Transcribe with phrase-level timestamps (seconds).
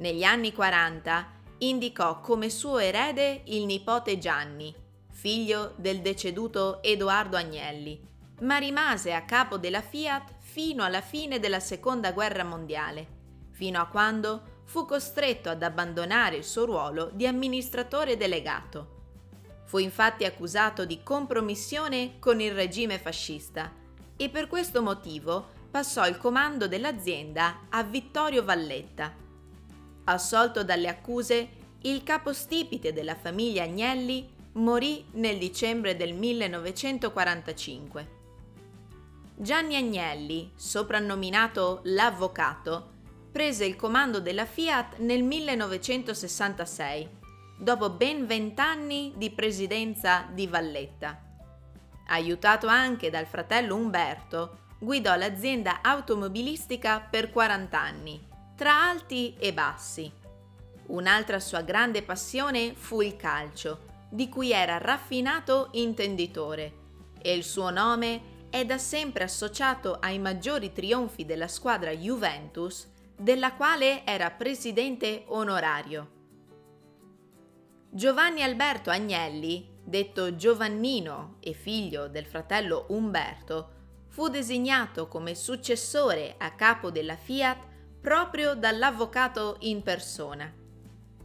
[0.00, 4.74] negli anni 40 indicò come suo erede il nipote Gianni,
[5.10, 8.00] figlio del deceduto Edoardo Agnelli,
[8.40, 13.18] ma rimase a capo della Fiat fino alla fine della Seconda Guerra Mondiale,
[13.50, 18.98] fino a quando fu costretto ad abbandonare il suo ruolo di amministratore delegato.
[19.66, 23.70] Fu infatti accusato di compromissione con il regime fascista
[24.16, 29.28] e per questo motivo passò il comando dell'azienda a Vittorio Valletta,
[30.10, 31.48] Assolto dalle accuse,
[31.82, 38.18] il capostipite della famiglia Agnelli morì nel dicembre del 1945.
[39.36, 42.90] Gianni Agnelli, soprannominato l'Avvocato,
[43.30, 47.08] prese il comando della Fiat nel 1966,
[47.60, 51.22] dopo ben vent'anni di presidenza di Valletta.
[52.08, 58.29] Aiutato anche dal fratello Umberto, guidò l'azienda automobilistica per 40 anni
[58.60, 60.12] tra alti e bassi.
[60.88, 66.74] Un'altra sua grande passione fu il calcio, di cui era raffinato intenditore,
[67.22, 73.54] e il suo nome è da sempre associato ai maggiori trionfi della squadra Juventus, della
[73.54, 76.10] quale era presidente onorario.
[77.88, 83.70] Giovanni Alberto Agnelli, detto Giovannino e figlio del fratello Umberto,
[84.08, 87.68] fu designato come successore a capo della Fiat
[88.00, 90.50] proprio dall'avvocato in persona.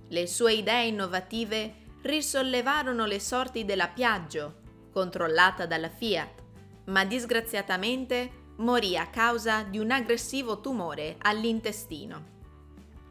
[0.10, 6.44] Le sue idee innovative risollevarono le sorti della Piaggio, controllata dalla Fiat,
[6.86, 12.34] ma disgraziatamente morì a causa di un aggressivo tumore all'intestino.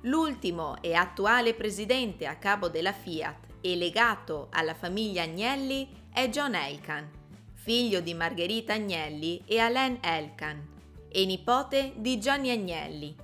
[0.03, 6.55] L'ultimo e attuale presidente a capo della Fiat e legato alla famiglia Agnelli è John
[6.55, 7.11] Elkan,
[7.55, 10.73] figlio di Margherita Agnelli e Alain Elkan,
[11.09, 13.17] e nipote di Gianni Agnelli,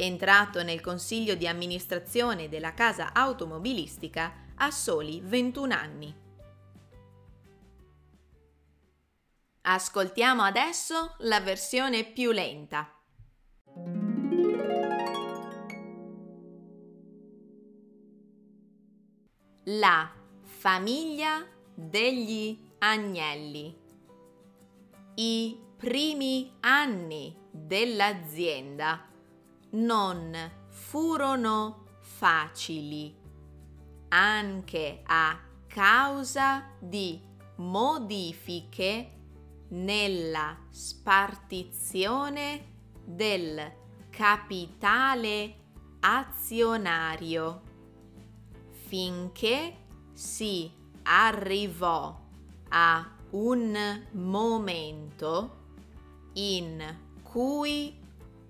[0.00, 6.14] entrato nel consiglio di amministrazione della casa automobilistica a soli 21 anni.
[9.62, 12.90] Ascoltiamo adesso la versione più lenta.
[19.64, 20.10] La
[20.42, 23.78] famiglia degli agnelli.
[25.16, 29.09] I primi anni dell'azienda
[29.70, 30.34] non
[30.68, 33.14] furono facili,
[34.08, 37.20] anche a causa di
[37.56, 39.18] modifiche
[39.68, 42.68] nella spartizione
[43.04, 43.72] del
[44.10, 45.54] capitale
[46.00, 47.62] azionario.
[48.70, 49.76] Finché
[50.12, 50.70] si
[51.04, 52.18] arrivò
[52.70, 55.58] a un momento
[56.34, 57.99] in cui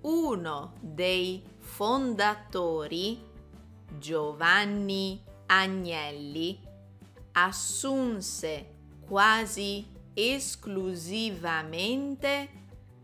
[0.03, 3.21] uno dei fondatori,
[3.99, 6.61] Giovanni Agnelli,
[7.33, 8.75] assunse
[9.07, 12.49] quasi esclusivamente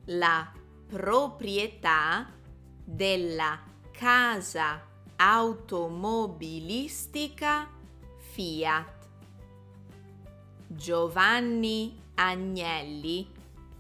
[0.06, 0.50] la
[0.86, 2.32] proprietà
[2.84, 3.60] della
[3.90, 4.80] casa
[5.16, 7.68] automobilistica
[8.18, 8.94] Fiat.
[10.68, 13.28] Giovanni Agnelli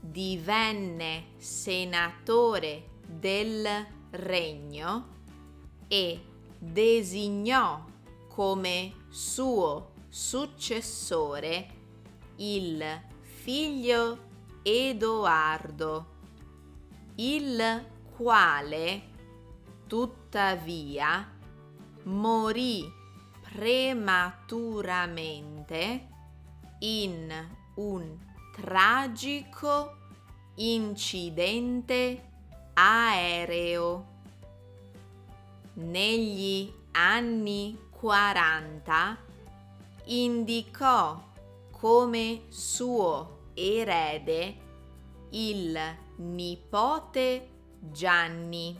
[0.00, 5.14] divenne senatore del regno
[5.88, 6.20] e
[6.58, 7.84] designò
[8.28, 11.68] come suo successore
[12.36, 12.84] il
[13.20, 14.18] figlio
[14.62, 16.14] Edoardo,
[17.16, 17.84] il
[18.16, 19.02] quale
[19.86, 21.30] tuttavia
[22.04, 22.90] morì
[23.42, 26.08] prematuramente
[26.80, 28.18] in un
[28.52, 29.96] tragico
[30.56, 32.34] incidente
[32.78, 34.14] aereo.
[35.74, 39.16] Negli anni 40
[40.04, 41.22] indicò
[41.70, 44.56] come suo erede
[45.30, 45.78] il
[46.16, 48.78] nipote Gianni,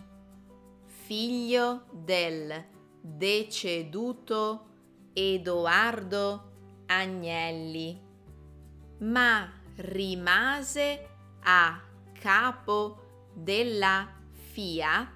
[0.85, 2.65] figlio del
[3.01, 4.67] deceduto
[5.13, 6.53] Edoardo
[6.87, 8.01] Agnelli,
[8.99, 11.09] ma rimase
[11.43, 11.81] a
[12.13, 13.06] capo
[13.37, 15.09] della Fiat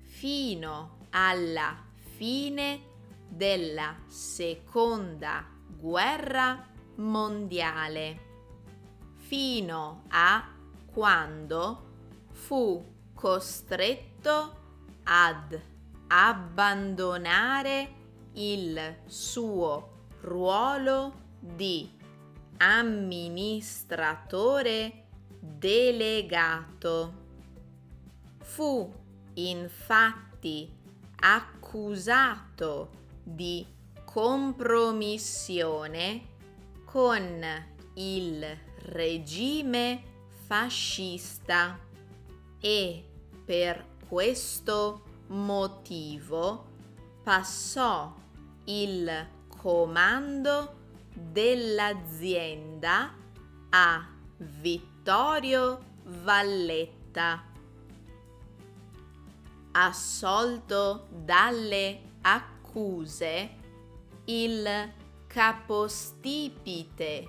[0.00, 1.76] fino alla
[2.16, 2.80] fine
[3.28, 5.46] della seconda
[5.78, 8.18] guerra mondiale,
[9.16, 10.50] fino a
[10.90, 11.92] quando
[12.30, 12.82] fu
[13.12, 14.62] costretto
[15.02, 15.60] ad
[16.06, 17.94] abbandonare
[18.34, 21.90] il suo ruolo di
[22.58, 25.08] amministratore
[25.40, 27.23] delegato.
[28.44, 28.92] Fu
[29.34, 30.68] infatti
[31.20, 32.90] accusato
[33.22, 33.64] di
[34.04, 36.32] compromissione
[36.84, 37.44] con
[37.94, 38.44] il
[38.82, 40.02] regime
[40.46, 41.78] fascista
[42.60, 43.08] e
[43.44, 46.66] per questo motivo
[47.22, 48.14] passò
[48.64, 50.74] il comando
[51.14, 53.14] dell'azienda
[53.70, 54.06] a
[54.36, 57.53] Vittorio Valletta.
[59.76, 63.56] Assolto dalle accuse,
[64.26, 64.92] il
[65.26, 67.24] capostipite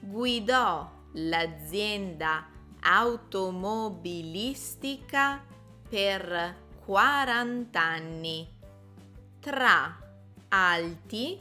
[0.00, 2.46] guidò l'azienda
[2.80, 5.44] automobilistica
[5.86, 6.56] per
[6.86, 8.48] 40 anni
[9.40, 9.98] tra
[10.48, 11.38] alti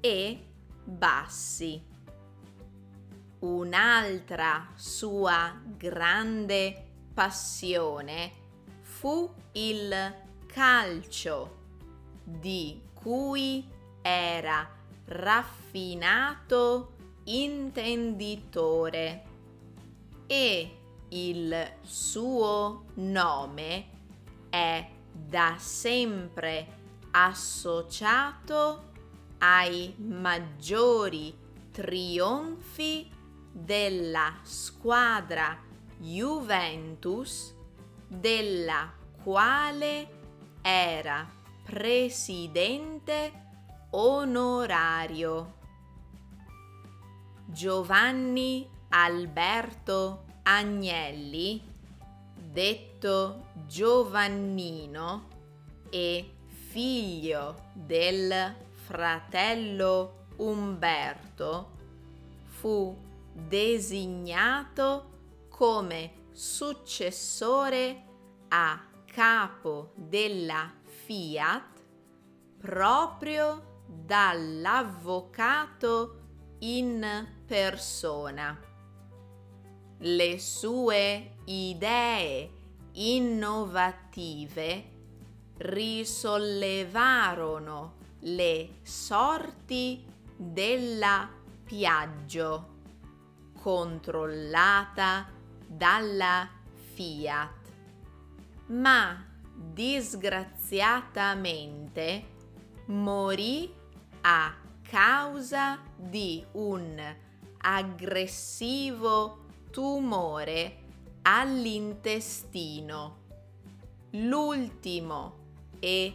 [0.00, 0.46] e
[0.84, 1.90] bassi.
[3.40, 8.32] Un'altra sua grande passione
[8.80, 11.60] fu il calcio,
[12.22, 13.66] di cui
[14.02, 14.68] era
[15.06, 16.92] raffinato
[17.24, 19.24] intenditore
[20.26, 20.76] e
[21.08, 23.88] il suo nome
[24.50, 26.80] è da sempre
[27.12, 28.90] associato
[29.38, 31.34] ai maggiori
[31.70, 33.10] trionfi
[33.50, 35.58] della squadra
[35.98, 37.54] Juventus
[38.06, 40.20] della quale
[40.62, 41.28] era
[41.64, 43.32] presidente
[43.90, 45.60] onorario.
[47.46, 51.62] Giovanni Alberto Agnelli,
[52.34, 55.28] detto Giovannino
[55.90, 58.54] e figlio del
[58.84, 61.70] fratello Umberto,
[62.44, 62.96] fu
[63.32, 65.10] designato
[65.48, 68.04] come successore
[68.48, 70.68] a capo della
[71.04, 71.80] Fiat
[72.58, 76.18] proprio dall'avvocato
[76.60, 78.58] in persona.
[79.98, 82.50] Le sue idee
[82.92, 84.90] innovative
[85.58, 91.28] risollevarono le sorti della
[91.64, 92.68] Piaggio,
[93.60, 95.28] controllata
[95.66, 96.48] dalla
[96.94, 97.61] Fiat
[98.72, 99.24] ma
[99.54, 102.24] disgraziatamente
[102.86, 103.70] morì
[104.22, 106.98] a causa di un
[107.58, 110.78] aggressivo tumore
[111.22, 113.20] all'intestino.
[114.10, 115.38] L'ultimo
[115.78, 116.14] e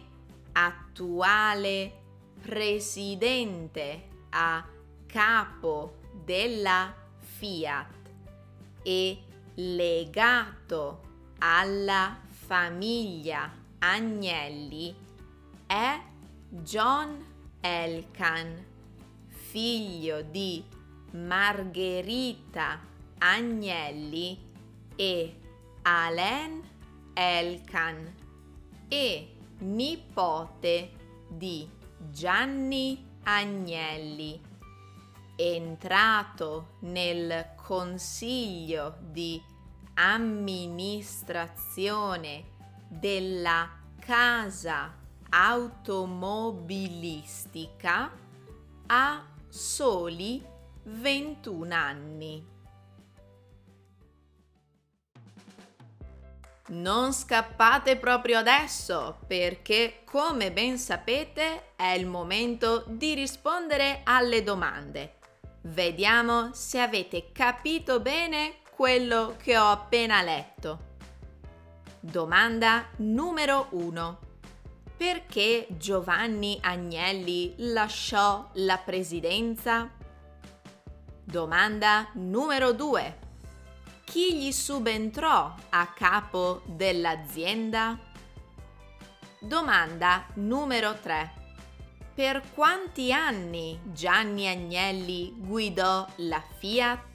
[0.52, 1.92] attuale
[2.40, 4.64] presidente a
[5.06, 7.96] capo della Fiat
[8.82, 9.18] e
[9.54, 11.00] legato
[11.38, 14.96] alla famiglia Agnelli
[15.66, 16.00] è
[16.48, 17.22] John
[17.60, 18.64] Elkan,
[19.26, 20.64] figlio di
[21.10, 22.80] Margherita
[23.18, 24.50] Agnelli
[24.96, 25.40] e
[25.82, 26.66] Alain
[27.12, 28.14] Elkan
[28.88, 30.90] e nipote
[31.28, 31.68] di
[32.10, 34.40] Gianni Agnelli,
[35.36, 39.38] entrato nel consiglio di
[40.00, 42.44] amministrazione
[42.88, 44.94] della casa
[45.28, 48.12] automobilistica
[48.86, 50.40] a soli
[50.84, 52.46] 21 anni.
[56.68, 65.16] Non scappate proprio adesso perché, come ben sapete, è il momento di rispondere alle domande.
[65.62, 70.78] Vediamo se avete capito bene quello che ho appena letto.
[71.98, 74.18] Domanda numero 1.
[74.96, 79.90] Perché Giovanni Agnelli lasciò la presidenza?
[81.24, 83.18] Domanda numero 2
[84.04, 87.98] chi gli subentrò a capo dell'azienda?
[89.40, 91.32] Domanda numero 3.
[92.14, 97.07] Per quanti anni Gianni Agnelli guidò la Fiat?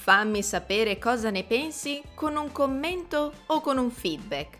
[0.00, 4.56] Fammi sapere cosa ne pensi con un commento o con un feedback.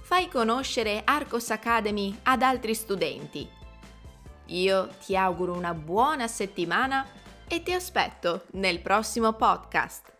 [0.00, 3.48] Fai conoscere Arcos Academy ad altri studenti.
[4.46, 7.06] Io ti auguro una buona settimana
[7.46, 10.19] e ti aspetto nel prossimo podcast.